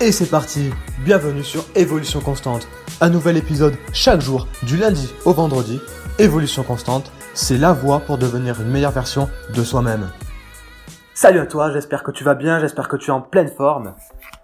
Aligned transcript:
Et 0.00 0.12
c'est 0.12 0.30
parti 0.30 0.70
Bienvenue 1.04 1.44
sur 1.44 1.64
Évolution 1.74 2.20
Constante. 2.20 2.66
Un 3.00 3.10
nouvel 3.10 3.36
épisode 3.36 3.76
chaque 3.92 4.20
jour, 4.20 4.46
du 4.62 4.76
lundi 4.76 5.12
au 5.24 5.32
vendredi. 5.32 5.80
Évolution 6.18 6.62
Constante, 6.62 7.10
c'est 7.34 7.58
la 7.58 7.72
voie 7.72 8.00
pour 8.00 8.18
devenir 8.18 8.60
une 8.60 8.68
meilleure 8.68 8.92
version 8.92 9.28
de 9.54 9.62
soi-même. 9.62 10.10
Salut 11.14 11.38
à 11.40 11.46
toi, 11.46 11.70
j'espère 11.72 12.02
que 12.02 12.10
tu 12.10 12.24
vas 12.24 12.34
bien, 12.34 12.60
j'espère 12.60 12.88
que 12.88 12.96
tu 12.96 13.10
es 13.10 13.12
en 13.12 13.20
pleine 13.20 13.48
forme. 13.50 13.94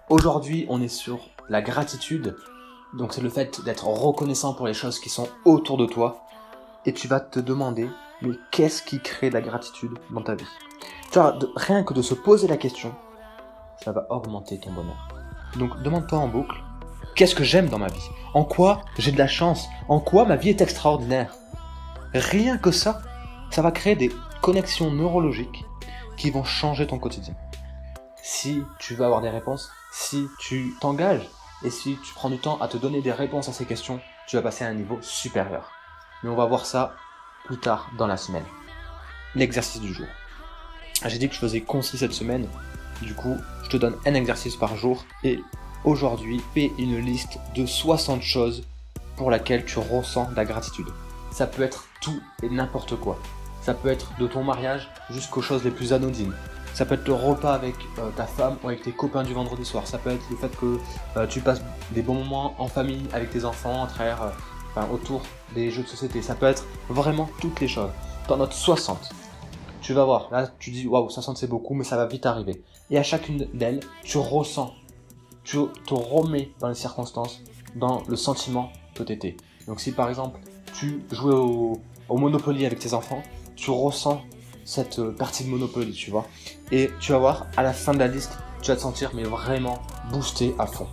Aujourd'hui, 0.09 0.65
on 0.69 0.81
est 0.81 0.87
sur 0.87 1.19
la 1.49 1.61
gratitude. 1.61 2.35
Donc 2.97 3.13
c'est 3.13 3.21
le 3.21 3.29
fait 3.29 3.63
d'être 3.65 3.87
reconnaissant 3.87 4.53
pour 4.53 4.67
les 4.67 4.73
choses 4.73 4.99
qui 4.99 5.09
sont 5.09 5.27
autour 5.43 5.77
de 5.77 5.85
toi. 5.85 6.23
Et 6.85 6.93
tu 6.93 7.07
vas 7.07 7.19
te 7.19 7.39
demander, 7.39 7.89
mais 8.21 8.31
qu'est-ce 8.51 8.81
qui 8.83 8.99
crée 9.01 9.29
la 9.29 9.41
gratitude 9.41 9.91
dans 10.11 10.21
ta 10.21 10.35
vie? 10.35 10.45
Tu 11.11 11.19
vois, 11.19 11.31
de- 11.33 11.49
rien 11.55 11.83
que 11.83 11.93
de 11.93 12.01
se 12.01 12.13
poser 12.13 12.47
la 12.47 12.57
question, 12.57 12.93
ça 13.83 13.91
va 13.91 14.05
augmenter 14.09 14.59
ton 14.59 14.71
bonheur. 14.71 15.07
Donc 15.55 15.81
demande-toi 15.81 16.19
en 16.19 16.27
boucle, 16.27 16.61
qu'est-ce 17.15 17.35
que 17.35 17.43
j'aime 17.43 17.69
dans 17.69 17.79
ma 17.79 17.87
vie? 17.87 18.09
En 18.33 18.43
quoi 18.43 18.83
j'ai 18.97 19.11
de 19.11 19.17
la 19.17 19.27
chance? 19.27 19.67
En 19.87 19.99
quoi 19.99 20.25
ma 20.25 20.35
vie 20.35 20.49
est 20.49 20.61
extraordinaire? 20.61 21.33
Rien 22.13 22.57
que 22.57 22.71
ça, 22.71 23.01
ça 23.49 23.61
va 23.61 23.71
créer 23.71 23.95
des 23.95 24.11
connexions 24.41 24.91
neurologiques 24.91 25.65
qui 26.17 26.31
vont 26.31 26.43
changer 26.43 26.87
ton 26.87 26.99
quotidien. 26.99 27.35
Si 28.21 28.63
tu 28.79 28.95
veux 28.95 29.05
avoir 29.05 29.21
des 29.21 29.29
réponses, 29.29 29.71
si 29.91 30.27
tu 30.39 30.75
t'engages 30.81 31.27
et 31.63 31.69
si 31.69 31.97
tu 32.03 32.13
prends 32.13 32.29
du 32.29 32.37
temps 32.37 32.59
à 32.61 32.67
te 32.67 32.77
donner 32.77 33.01
des 33.01 33.11
réponses 33.11 33.49
à 33.49 33.53
ces 33.53 33.65
questions, 33.65 33.99
tu 34.27 34.35
vas 34.35 34.41
passer 34.41 34.65
à 34.65 34.67
un 34.67 34.73
niveau 34.73 34.99
supérieur. 35.01 35.71
Mais 36.21 36.29
on 36.29 36.35
va 36.35 36.45
voir 36.45 36.65
ça 36.65 36.93
plus 37.45 37.57
tard 37.57 37.89
dans 37.97 38.07
la 38.07 38.17
semaine. 38.17 38.45
L'exercice 39.33 39.81
du 39.81 39.93
jour. 39.93 40.07
J'ai 41.05 41.17
dit 41.17 41.29
que 41.29 41.35
je 41.35 41.39
faisais 41.39 41.61
concis 41.61 41.97
cette 41.97 42.13
semaine, 42.13 42.47
du 43.01 43.13
coup, 43.13 43.37
je 43.67 43.71
te 43.71 43.77
donne 43.77 43.97
un 44.05 44.13
exercice 44.13 44.55
par 44.55 44.77
jour 44.77 45.03
et 45.25 45.41
aujourd'hui, 45.83 46.41
fais 46.53 46.71
une 46.77 46.99
liste 46.99 47.37
de 47.53 47.65
60 47.65 48.21
choses 48.21 48.63
pour 49.17 49.29
laquelle 49.29 49.65
tu 49.65 49.77
ressens 49.79 50.31
de 50.31 50.35
la 50.37 50.45
gratitude. 50.45 50.87
Ça 51.31 51.47
peut 51.47 51.63
être 51.63 51.83
tout 51.99 52.21
et 52.41 52.49
n'importe 52.49 52.95
quoi. 52.95 53.19
Ça 53.61 53.73
peut 53.73 53.89
être 53.89 54.13
de 54.19 54.27
ton 54.27 54.41
mariage 54.41 54.89
jusqu'aux 55.09 55.41
choses 55.41 55.65
les 55.65 55.71
plus 55.71 55.91
anodines. 55.91 56.33
Ça 56.75 56.85
peut 56.85 56.93
être 56.93 57.07
le 57.07 57.13
repas 57.13 57.53
avec 57.53 57.75
euh, 57.99 58.09
ta 58.15 58.25
femme 58.25 58.55
ou 58.63 58.69
avec 58.69 58.83
tes 58.83 58.93
copains 58.93 59.23
du 59.23 59.33
vendredi 59.33 59.65
soir. 59.65 59.85
Ça 59.85 59.97
peut 59.97 60.11
être 60.11 60.23
le 60.31 60.37
fait 60.37 60.55
que 60.55 60.77
euh, 61.17 61.27
tu 61.27 61.41
passes 61.41 61.61
des 61.91 62.01
bons 62.01 62.13
moments 62.23 62.55
en 62.59 62.67
famille 62.67 63.05
avec 63.11 63.31
tes 63.31 63.43
enfants, 63.43 63.83
à 63.83 63.87
travers, 63.87 64.21
euh, 64.21 64.29
enfin, 64.69 64.87
autour 64.93 65.23
des 65.53 65.71
jeux 65.71 65.83
de 65.83 65.89
société. 65.89 66.21
Ça 66.21 66.35
peut 66.35 66.45
être 66.45 66.63
vraiment 66.87 67.29
toutes 67.41 67.59
les 67.59 67.67
choses. 67.67 67.91
T'en 68.29 68.37
notes 68.37 68.53
60. 68.53 69.09
Tu 69.87 69.93
vas 69.93 70.03
voir, 70.03 70.27
là 70.33 70.51
tu 70.59 70.71
dis 70.71 70.85
waouh 70.85 71.09
60 71.09 71.37
c'est 71.37 71.47
beaucoup 71.47 71.73
mais 71.73 71.85
ça 71.85 71.95
va 71.95 72.07
vite 72.07 72.25
arriver. 72.25 72.61
Et 72.89 72.97
à 72.97 73.03
chacune 73.03 73.47
d'elles, 73.53 73.79
tu 74.03 74.17
ressens, 74.17 74.73
tu 75.45 75.59
te 75.85 75.93
remets 75.93 76.51
dans 76.59 76.67
les 76.67 76.75
circonstances, 76.75 77.41
dans 77.77 78.03
le 78.05 78.17
sentiment 78.17 78.69
que 78.95 79.03
t'étais. 79.03 79.37
Donc 79.65 79.79
si 79.79 79.93
par 79.93 80.09
exemple 80.09 80.41
tu 80.77 81.05
jouais 81.13 81.33
au, 81.33 81.79
au 82.09 82.17
Monopoly 82.17 82.65
avec 82.65 82.79
tes 82.79 82.93
enfants, 82.93 83.23
tu 83.55 83.71
ressens 83.71 84.23
cette 84.65 84.99
euh, 84.99 85.15
partie 85.15 85.45
de 85.45 85.49
Monopoly, 85.51 85.93
tu 85.93 86.11
vois. 86.11 86.25
Et 86.73 86.89
tu 86.99 87.13
vas 87.13 87.19
voir, 87.19 87.47
à 87.55 87.63
la 87.63 87.71
fin 87.71 87.93
de 87.93 87.99
la 87.99 88.09
liste, 88.09 88.37
tu 88.61 88.71
vas 88.71 88.75
te 88.75 88.81
sentir 88.81 89.11
mais 89.13 89.23
vraiment 89.23 89.79
boosté 90.11 90.53
à 90.59 90.67
fond. 90.67 90.89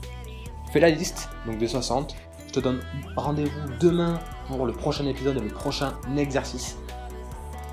Fais 0.72 0.78
la 0.78 0.90
liste, 0.90 1.30
donc 1.46 1.58
des 1.58 1.66
60. 1.66 2.14
Je 2.46 2.52
te 2.52 2.60
donne 2.60 2.80
rendez-vous 3.16 3.60
demain 3.80 4.20
pour 4.46 4.66
le 4.66 4.72
prochain 4.72 5.04
épisode 5.06 5.36
et 5.38 5.40
le 5.40 5.48
prochain 5.48 5.94
exercice. 6.16 6.76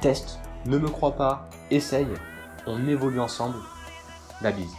Teste, 0.01 0.40
ne 0.65 0.77
me 0.77 0.89
crois 0.89 1.15
pas, 1.15 1.47
essaye, 1.69 2.07
on 2.67 2.87
évolue 2.87 3.19
ensemble. 3.19 3.57
La 4.41 4.51
bise. 4.51 4.75